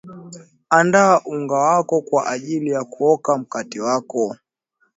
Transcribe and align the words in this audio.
andaa 0.69 1.21
unga 1.25 1.55
wako 1.55 2.01
kwa 2.01 2.27
ajili 2.27 2.69
ya 2.71 2.83
kuoka 2.83 3.37
mkate 3.37 3.79
wako 3.81 4.35